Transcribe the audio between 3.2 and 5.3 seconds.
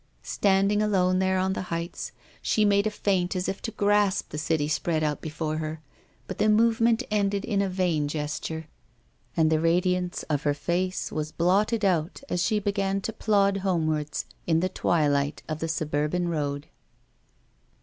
as if to grasp the city spread out